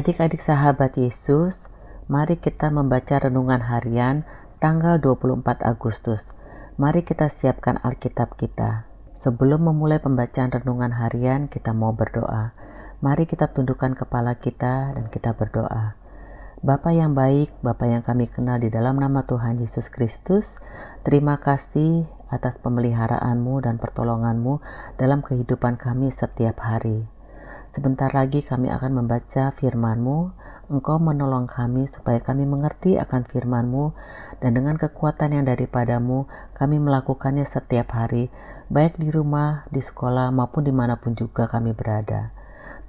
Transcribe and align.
Adik-adik 0.00 0.40
sahabat 0.40 0.96
Yesus, 0.96 1.68
mari 2.08 2.40
kita 2.40 2.72
membaca 2.72 3.20
renungan 3.20 3.60
harian 3.60 4.24
tanggal 4.56 4.96
24 4.96 5.60
Agustus. 5.60 6.32
Mari 6.80 7.04
kita 7.04 7.28
siapkan 7.28 7.76
Alkitab 7.84 8.32
kita. 8.40 8.88
Sebelum 9.20 9.60
memulai 9.68 10.00
pembacaan 10.00 10.56
renungan 10.56 10.96
harian, 10.96 11.52
kita 11.52 11.76
mau 11.76 11.92
berdoa. 11.92 12.56
Mari 13.04 13.28
kita 13.28 13.52
tundukkan 13.52 13.92
kepala 13.92 14.40
kita 14.40 14.96
dan 14.96 15.12
kita 15.12 15.36
berdoa. 15.36 15.92
Bapa 16.64 16.96
yang 16.96 17.12
baik, 17.12 17.52
Bapa 17.60 17.84
yang 17.84 18.00
kami 18.00 18.24
kenal 18.32 18.56
di 18.56 18.72
dalam 18.72 18.96
nama 18.96 19.28
Tuhan 19.28 19.60
Yesus 19.60 19.92
Kristus, 19.92 20.64
terima 21.04 21.36
kasih 21.44 22.08
atas 22.32 22.56
pemeliharaanmu 22.64 23.68
dan 23.68 23.76
pertolonganmu 23.76 24.64
dalam 24.96 25.20
kehidupan 25.20 25.76
kami 25.76 26.08
setiap 26.08 26.56
hari. 26.64 27.19
Sebentar 27.70 28.10
lagi 28.10 28.42
kami 28.42 28.66
akan 28.66 28.98
membaca 28.98 29.54
firman-Mu. 29.54 30.18
Engkau 30.70 30.98
menolong 30.98 31.50
kami 31.50 31.86
supaya 31.86 32.18
kami 32.22 32.46
mengerti 32.46 32.98
akan 32.98 33.26
firman-Mu 33.26 33.94
dan 34.38 34.54
dengan 34.54 34.78
kekuatan 34.78 35.34
yang 35.34 35.46
daripadamu 35.46 36.30
kami 36.54 36.78
melakukannya 36.78 37.42
setiap 37.42 37.94
hari, 37.94 38.30
baik 38.70 38.98
di 38.98 39.10
rumah, 39.10 39.66
di 39.70 39.82
sekolah, 39.82 40.30
maupun 40.30 40.66
di 40.66 40.74
mana 40.74 40.98
pun 40.98 41.14
juga 41.14 41.50
kami 41.50 41.74
berada. 41.74 42.30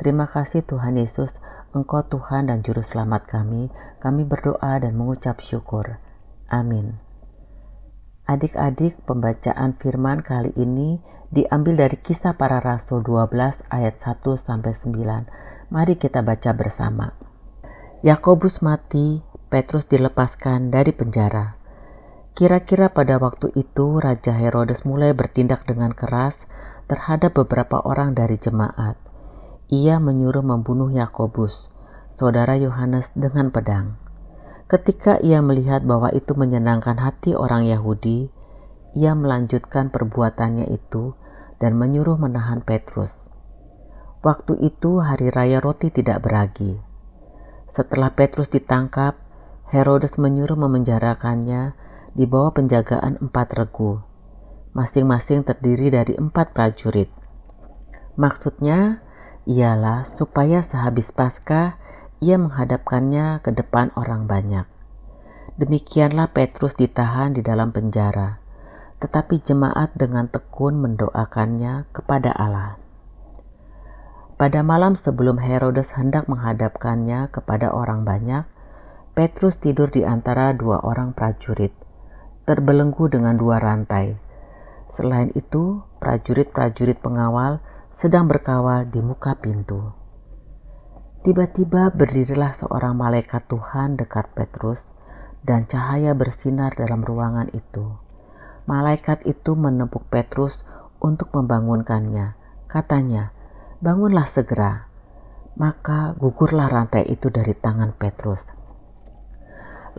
Terima 0.01 0.25
kasih 0.25 0.65
Tuhan 0.65 0.97
Yesus, 0.97 1.41
Engkau 1.77 2.01
Tuhan 2.05 2.49
dan 2.49 2.65
Juru 2.65 2.81
Selamat 2.81 3.29
kami. 3.29 3.69
Kami 4.01 4.25
berdoa 4.25 4.81
dan 4.81 4.97
mengucap 4.97 5.41
syukur. 5.41 6.01
Amin. 6.49 7.10
Adik-adik, 8.31 8.95
pembacaan 9.03 9.75
firman 9.75 10.23
kali 10.23 10.55
ini 10.55 11.03
diambil 11.35 11.83
dari 11.83 11.99
kisah 11.99 12.39
para 12.39 12.63
rasul 12.63 13.03
12 13.03 13.27
ayat 13.67 13.99
1 13.99 14.23
sampai 14.39 14.71
9. 14.71 15.67
Mari 15.67 15.99
kita 15.99 16.23
baca 16.23 16.55
bersama. 16.55 17.11
Yakobus 18.07 18.63
mati, 18.63 19.19
Petrus 19.51 19.83
dilepaskan 19.91 20.71
dari 20.71 20.95
penjara. 20.95 21.59
Kira-kira 22.31 22.95
pada 22.95 23.19
waktu 23.19 23.51
itu 23.51 23.99
Raja 23.99 24.31
Herodes 24.31 24.87
mulai 24.87 25.11
bertindak 25.11 25.67
dengan 25.67 25.91
keras 25.91 26.47
terhadap 26.87 27.35
beberapa 27.35 27.83
orang 27.83 28.15
dari 28.15 28.39
jemaat. 28.39 28.95
Ia 29.67 29.99
menyuruh 29.99 30.47
membunuh 30.47 30.87
Yakobus, 30.87 31.67
saudara 32.15 32.55
Yohanes 32.55 33.11
dengan 33.11 33.51
pedang. 33.51 34.00
Ketika 34.71 35.19
ia 35.19 35.43
melihat 35.43 35.83
bahwa 35.83 36.15
itu 36.15 36.31
menyenangkan 36.31 36.95
hati 36.95 37.35
orang 37.35 37.67
Yahudi, 37.67 38.31
ia 38.95 39.11
melanjutkan 39.19 39.91
perbuatannya 39.91 40.71
itu 40.71 41.11
dan 41.59 41.75
menyuruh 41.75 42.15
menahan 42.15 42.63
Petrus. 42.63 43.27
Waktu 44.23 44.63
itu 44.63 45.03
hari 45.03 45.27
raya 45.27 45.59
roti 45.59 45.91
tidak 45.91 46.23
beragi. 46.23 46.79
Setelah 47.67 48.15
Petrus 48.15 48.47
ditangkap, 48.47 49.19
Herodes 49.67 50.15
menyuruh 50.15 50.55
memenjarakannya 50.55 51.75
di 52.15 52.23
bawah 52.23 52.55
penjagaan 52.55 53.19
empat 53.19 53.51
regu, 53.59 53.99
masing-masing 54.71 55.43
terdiri 55.43 55.91
dari 55.91 56.15
empat 56.15 56.55
prajurit. 56.55 57.11
Maksudnya 58.15 59.03
ialah 59.43 60.07
supaya 60.07 60.63
sehabis 60.63 61.11
Paskah 61.11 61.80
ia 62.21 62.37
menghadapkannya 62.39 63.41
ke 63.41 63.51
depan 63.51 63.91
orang 63.97 64.29
banyak. 64.29 64.69
Demikianlah 65.57 66.31
Petrus 66.31 66.77
ditahan 66.77 67.35
di 67.35 67.41
dalam 67.43 67.73
penjara 67.75 68.41
tetapi 69.01 69.41
jemaat 69.41 69.97
dengan 69.97 70.29
tekun 70.29 70.77
mendoakannya 70.77 71.89
kepada 71.89 72.29
Allah. 72.37 72.77
Pada 74.37 74.61
malam 74.61 74.93
sebelum 74.93 75.41
Herodes 75.41 75.97
hendak 75.97 76.29
menghadapkannya 76.29 77.33
kepada 77.33 77.73
orang 77.73 78.05
banyak, 78.05 78.45
Petrus 79.17 79.57
tidur 79.57 79.89
di 79.89 80.05
antara 80.05 80.53
dua 80.53 80.81
orang 80.85 81.17
prajurit, 81.17 81.73
terbelenggu 82.45 83.09
dengan 83.09 83.37
dua 83.37 83.57
rantai. 83.57 84.17
Selain 84.93 85.33
itu, 85.33 85.81
prajurit-prajurit 85.97 87.01
pengawal 87.01 87.61
sedang 87.93 88.29
berkawal 88.29 88.85
di 88.89 89.01
muka 89.01 89.37
pintu. 89.37 90.00
Tiba-tiba 91.21 91.93
berdirilah 91.93 92.53
seorang 92.53 92.97
malaikat 92.97 93.45
Tuhan 93.45 93.97
dekat 93.97 94.33
Petrus, 94.33 94.89
dan 95.45 95.69
cahaya 95.69 96.17
bersinar 96.17 96.73
dalam 96.73 97.01
ruangan 97.05 97.49
itu 97.53 97.97
malaikat 98.69 99.25
itu 99.25 99.57
menepuk 99.57 100.05
Petrus 100.07 100.61
untuk 101.01 101.33
membangunkannya. 101.33 102.37
Katanya, 102.69 103.33
bangunlah 103.81 104.23
segera. 104.29 104.87
Maka 105.57 106.15
gugurlah 106.15 106.71
rantai 106.71 107.03
itu 107.11 107.27
dari 107.27 107.51
tangan 107.51 107.91
Petrus. 107.91 108.47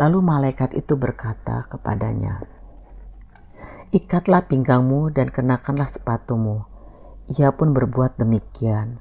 Lalu 0.00 0.24
malaikat 0.24 0.72
itu 0.72 0.96
berkata 0.96 1.68
kepadanya, 1.68 2.40
Ikatlah 3.92 4.48
pinggangmu 4.48 5.12
dan 5.12 5.28
kenakanlah 5.28 5.84
sepatumu. 5.84 6.64
Ia 7.28 7.52
pun 7.52 7.76
berbuat 7.76 8.16
demikian. 8.16 8.96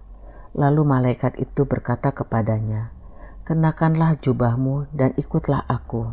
Lalu 0.51 0.83
malaikat 0.83 1.39
itu 1.39 1.63
berkata 1.63 2.11
kepadanya, 2.11 2.91
Kenakanlah 3.47 4.19
jubahmu 4.19 4.91
dan 4.93 5.15
ikutlah 5.17 5.65
aku. 5.65 6.11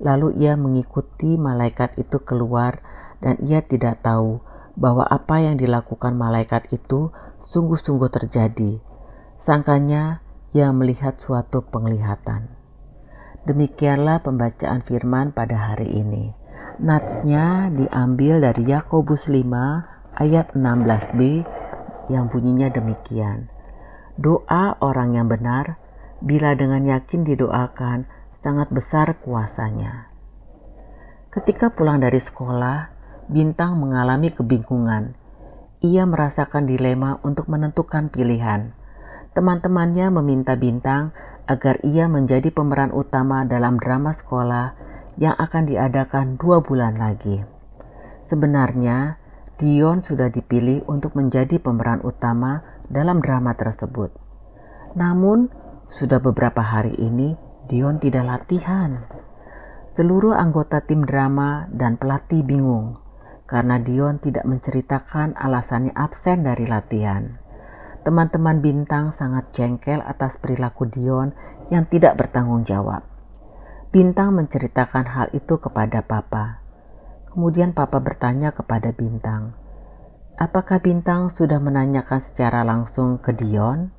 Lalu 0.00 0.40
ia 0.40 0.56
mengikuti 0.56 1.36
malaikat 1.36 2.00
itu 2.00 2.22
keluar 2.24 2.80
dan 3.20 3.36
ia 3.44 3.60
tidak 3.60 4.00
tahu 4.00 4.40
bahwa 4.78 5.04
apa 5.04 5.44
yang 5.44 5.60
dilakukan 5.60 6.16
malaikat 6.16 6.72
itu 6.72 7.12
sungguh-sungguh 7.44 8.08
terjadi. 8.08 8.80
Sangkanya 9.36 10.24
ia 10.56 10.72
melihat 10.72 11.20
suatu 11.20 11.62
penglihatan. 11.68 12.48
Demikianlah 13.44 14.24
pembacaan 14.24 14.80
firman 14.84 15.32
pada 15.36 15.72
hari 15.72 16.00
ini. 16.00 16.32
Natsnya 16.80 17.68
diambil 17.68 18.40
dari 18.40 18.72
Yakobus 18.72 19.28
5 19.28 20.16
ayat 20.16 20.56
16b 20.56 21.44
yang 22.10 22.26
bunyinya 22.26 22.68
demikian. 22.74 23.46
Doa 24.18 24.76
orang 24.82 25.14
yang 25.14 25.30
benar 25.30 25.78
bila 26.20 26.52
dengan 26.58 26.84
yakin 26.84 27.24
didoakan 27.24 28.04
sangat 28.42 28.68
besar 28.74 29.16
kuasanya. 29.22 30.10
Ketika 31.30 31.70
pulang 31.70 32.02
dari 32.02 32.18
sekolah, 32.18 32.98
Bintang 33.30 33.78
mengalami 33.78 34.34
kebingungan. 34.34 35.14
Ia 35.86 36.02
merasakan 36.02 36.66
dilema 36.66 37.22
untuk 37.22 37.46
menentukan 37.46 38.10
pilihan. 38.10 38.74
Teman-temannya 39.38 40.10
meminta 40.10 40.58
Bintang 40.58 41.14
agar 41.46 41.78
ia 41.86 42.10
menjadi 42.10 42.50
pemeran 42.50 42.90
utama 42.90 43.46
dalam 43.46 43.78
drama 43.78 44.10
sekolah 44.10 44.74
yang 45.22 45.38
akan 45.38 45.70
diadakan 45.70 46.34
dua 46.34 46.58
bulan 46.58 46.98
lagi. 46.98 47.46
Sebenarnya, 48.26 49.19
Dion 49.60 50.00
sudah 50.00 50.32
dipilih 50.32 50.88
untuk 50.88 51.12
menjadi 51.20 51.60
pemeran 51.60 52.00
utama 52.00 52.64
dalam 52.88 53.20
drama 53.20 53.52
tersebut. 53.52 54.08
Namun, 54.96 55.52
sudah 55.92 56.16
beberapa 56.16 56.64
hari 56.64 56.96
ini 56.96 57.36
Dion 57.68 58.00
tidak 58.00 58.24
latihan. 58.24 59.04
Seluruh 59.92 60.32
anggota 60.32 60.80
tim 60.80 61.04
drama 61.04 61.68
dan 61.68 62.00
pelatih 62.00 62.40
bingung 62.40 62.96
karena 63.50 63.82
Dion 63.82 64.22
tidak 64.22 64.46
menceritakan 64.46 65.34
alasannya 65.34 65.90
absen 65.92 66.46
dari 66.46 66.64
latihan. 66.70 67.36
Teman-teman 68.06 68.62
Bintang 68.62 69.10
sangat 69.12 69.50
jengkel 69.52 70.00
atas 70.00 70.38
perilaku 70.38 70.88
Dion 70.88 71.36
yang 71.68 71.84
tidak 71.90 72.16
bertanggung 72.16 72.62
jawab. 72.62 73.04
Bintang 73.90 74.38
menceritakan 74.38 75.04
hal 75.04 75.26
itu 75.34 75.58
kepada 75.58 76.00
Papa. 76.06 76.59
Kemudian 77.30 77.70
Papa 77.70 78.02
bertanya 78.02 78.50
kepada 78.50 78.90
Bintang, 78.90 79.54
apakah 80.34 80.82
Bintang 80.82 81.30
sudah 81.30 81.62
menanyakan 81.62 82.18
secara 82.18 82.66
langsung 82.66 83.22
ke 83.22 83.30
Dion? 83.30 83.94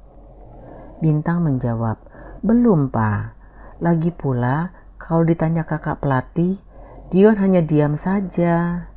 Bintang 1.00 1.40
menjawab, 1.48 1.96
belum 2.44 2.92
Pak. 2.92 3.40
Lagi 3.80 4.12
pula, 4.12 4.76
kalau 5.00 5.24
ditanya 5.24 5.64
kakak 5.64 6.04
pelatih, 6.04 6.60
Dion 7.08 7.40
hanya 7.40 7.64
diam 7.64 7.96
saja. 7.96 8.88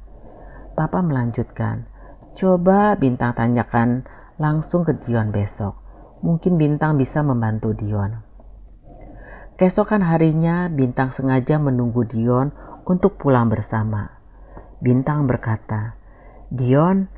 Papa 0.74 0.98
melanjutkan, 0.98 1.86
coba 2.34 2.98
Bintang 2.98 3.38
tanyakan 3.38 4.02
langsung 4.36 4.82
ke 4.82 4.98
Dion 4.98 5.30
besok. 5.30 5.78
Mungkin 6.26 6.58
Bintang 6.58 6.98
bisa 6.98 7.22
membantu 7.22 7.70
Dion. 7.70 8.18
Keesokan 9.54 10.02
harinya, 10.02 10.66
Bintang 10.66 11.14
sengaja 11.14 11.62
menunggu 11.62 12.02
Dion 12.02 12.50
untuk 12.82 13.16
pulang 13.16 13.46
bersama. 13.46 14.13
Bintang 14.84 15.24
berkata, 15.24 15.96
Dion, 16.52 17.08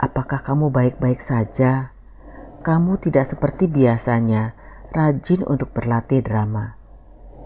apakah 0.00 0.40
kamu 0.40 0.72
baik-baik 0.72 1.20
saja? 1.20 1.92
Kamu 2.64 2.96
tidak 2.96 3.28
seperti 3.28 3.68
biasanya, 3.68 4.56
rajin 4.88 5.44
untuk 5.44 5.76
berlatih 5.76 6.24
drama. 6.24 6.80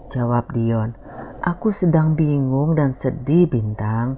Jawab 0.07 0.55
Dion. 0.55 0.95
Aku 1.43 1.75
sedang 1.75 2.15
bingung 2.15 2.79
dan 2.79 2.95
sedih 2.95 3.51
Bintang. 3.51 4.15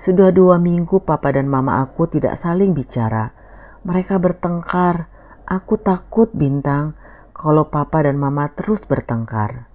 Sudah 0.00 0.32
dua 0.32 0.56
minggu 0.56 1.04
papa 1.04 1.36
dan 1.36 1.52
mama 1.52 1.84
aku 1.84 2.08
tidak 2.08 2.40
saling 2.40 2.72
bicara. 2.72 3.36
Mereka 3.84 4.16
bertengkar. 4.16 5.12
Aku 5.44 5.76
takut 5.84 6.32
Bintang 6.32 6.96
kalau 7.36 7.68
papa 7.68 8.08
dan 8.08 8.16
mama 8.16 8.48
terus 8.56 8.88
bertengkar. 8.88 9.68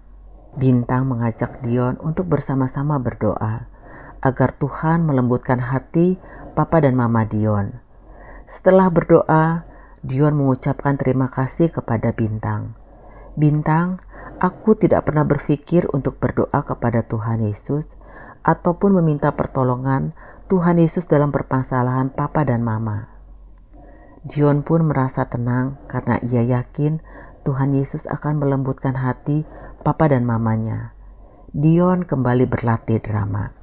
Bintang 0.57 1.05
mengajak 1.05 1.61
Dion 1.61 2.01
untuk 2.01 2.25
bersama-sama 2.25 2.97
berdoa 2.97 3.77
agar 4.19 4.55
Tuhan 4.55 5.07
melembutkan 5.07 5.59
hati 5.59 6.19
papa 6.55 6.83
dan 6.83 6.95
mama 6.95 7.23
Dion. 7.23 7.79
Setelah 8.49 8.91
berdoa, 8.91 9.63
Dion 10.01 10.35
mengucapkan 10.35 10.95
terima 10.95 11.27
kasih 11.27 11.71
kepada 11.71 12.15
Bintang. 12.15 12.73
Bintang, 13.35 13.99
aku 14.39 14.75
tidak 14.75 15.07
pernah 15.07 15.27
berpikir 15.27 15.87
untuk 15.91 16.19
berdoa 16.19 16.63
kepada 16.63 17.03
Tuhan 17.03 17.43
Yesus 17.43 17.87
ataupun 18.43 18.99
meminta 18.99 19.35
pertolongan 19.35 20.15
Tuhan 20.49 20.81
Yesus 20.81 21.05
dalam 21.05 21.29
permasalahan 21.29 22.09
papa 22.09 22.41
dan 22.47 22.65
mama. 22.65 23.11
Dion 24.25 24.65
pun 24.65 24.83
merasa 24.83 25.29
tenang 25.29 25.79
karena 25.87 26.19
ia 26.25 26.43
yakin 26.43 26.99
Tuhan 27.47 27.71
Yesus 27.77 28.09
akan 28.09 28.41
melembutkan 28.41 28.97
hati 28.97 29.47
papa 29.85 30.11
dan 30.11 30.27
mamanya. 30.27 30.91
Dion 31.55 32.03
kembali 32.03 32.49
berlatih 32.49 32.99
drama. 32.99 33.58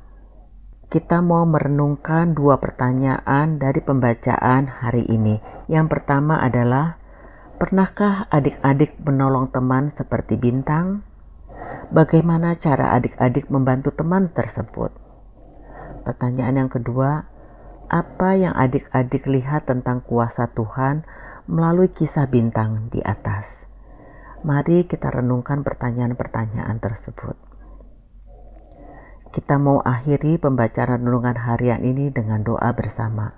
Kita 0.87 1.19
mau 1.19 1.43
merenungkan 1.43 2.31
dua 2.39 2.63
pertanyaan 2.63 3.59
dari 3.59 3.83
pembacaan 3.83 4.71
hari 4.71 5.03
ini. 5.11 5.43
Yang 5.67 5.99
pertama 5.99 6.39
adalah, 6.39 7.03
pernahkah 7.59 8.31
adik-adik 8.31 8.95
menolong 9.03 9.51
teman 9.51 9.91
seperti 9.91 10.39
bintang? 10.39 11.03
Bagaimana 11.91 12.55
cara 12.55 12.95
adik-adik 12.95 13.51
membantu 13.51 13.99
teman 13.99 14.31
tersebut? 14.31 14.95
Pertanyaan 16.07 16.55
yang 16.55 16.71
kedua, 16.71 17.27
apa 17.91 18.39
yang 18.39 18.55
adik-adik 18.55 19.27
lihat 19.27 19.67
tentang 19.67 20.07
kuasa 20.07 20.55
Tuhan 20.55 21.03
melalui 21.51 21.91
kisah 21.91 22.31
bintang 22.31 22.95
di 22.95 23.03
atas? 23.03 23.67
Mari 24.47 24.87
kita 24.87 25.11
renungkan 25.11 25.67
pertanyaan-pertanyaan 25.67 26.79
tersebut. 26.79 27.46
Kita 29.37 29.61
mau 29.61 29.85
akhiri 29.85 30.41
pembacaan 30.41 30.97
renungan 30.97 31.37
harian 31.37 31.85
ini 31.85 32.09
dengan 32.09 32.41
doa 32.41 32.73
bersama. 32.73 33.37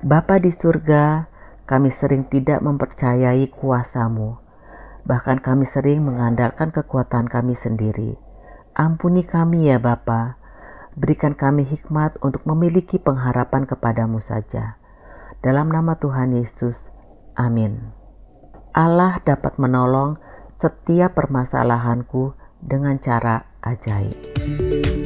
Bapa 0.00 0.40
di 0.40 0.48
surga, 0.48 1.28
kami 1.68 1.92
sering 1.92 2.32
tidak 2.32 2.64
mempercayai 2.64 3.44
kuasamu. 3.52 4.40
Bahkan 5.04 5.44
kami 5.44 5.68
sering 5.68 6.00
mengandalkan 6.08 6.72
kekuatan 6.72 7.28
kami 7.28 7.52
sendiri. 7.52 8.16
Ampuni 8.72 9.20
kami 9.28 9.68
ya 9.68 9.76
Bapa, 9.76 10.40
berikan 10.96 11.36
kami 11.36 11.68
hikmat 11.68 12.16
untuk 12.24 12.48
memiliki 12.48 12.96
pengharapan 12.96 13.68
kepadamu 13.68 14.16
saja. 14.16 14.80
Dalam 15.44 15.68
nama 15.68 15.92
Tuhan 16.00 16.32
Yesus, 16.40 16.88
amin. 17.36 17.84
Allah 18.72 19.20
dapat 19.20 19.60
menolong 19.60 20.16
setiap 20.56 21.20
permasalahanku 21.20 22.32
dengan 22.64 22.96
cara 22.96 23.44
ajaib. 23.60 25.01